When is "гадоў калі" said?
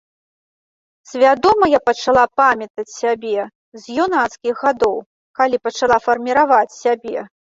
4.69-5.57